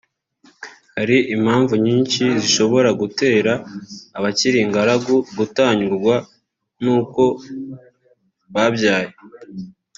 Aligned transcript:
Hari 0.97 1.17
impamvu 1.35 1.73
nyinshi 1.85 2.23
zishobora 2.41 2.89
gutera 3.01 3.53
abakiri 4.17 4.57
ingaragu 4.65 5.13
kutanyurwa 5.35 6.15
n’uko 6.83 7.21
babyaye 8.53 9.11